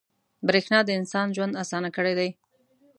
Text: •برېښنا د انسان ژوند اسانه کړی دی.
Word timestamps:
•برېښنا 0.47 0.79
د 0.85 0.89
انسان 0.99 1.27
ژوند 1.35 1.59
اسانه 1.63 1.89
کړی 1.95 2.13
دی. 2.19 2.29